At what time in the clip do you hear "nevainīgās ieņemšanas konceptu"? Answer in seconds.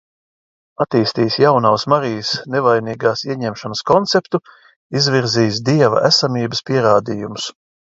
2.57-4.43